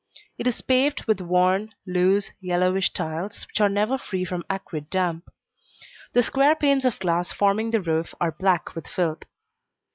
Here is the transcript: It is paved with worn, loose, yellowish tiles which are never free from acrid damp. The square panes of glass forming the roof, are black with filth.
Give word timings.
It 0.39 0.47
is 0.47 0.61
paved 0.61 1.03
with 1.03 1.21
worn, 1.21 1.75
loose, 1.85 2.31
yellowish 2.41 2.91
tiles 2.91 3.45
which 3.45 3.61
are 3.61 3.69
never 3.69 3.99
free 3.99 4.25
from 4.25 4.43
acrid 4.49 4.89
damp. 4.89 5.31
The 6.13 6.23
square 6.23 6.55
panes 6.55 6.85
of 6.85 6.97
glass 6.97 7.31
forming 7.31 7.69
the 7.69 7.81
roof, 7.81 8.15
are 8.19 8.31
black 8.31 8.73
with 8.73 8.87
filth. 8.87 9.25